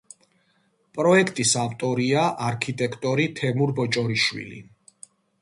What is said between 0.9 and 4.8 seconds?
პროექტის ავტორია არქიტექტორი თემურ ბოჭორიშვილი.